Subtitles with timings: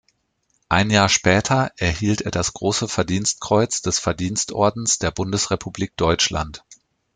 [0.67, 6.63] Ein Jahr später erhielt er das Große Verdienstkreuz des Verdienstordens der Bundesrepublik Deutschland.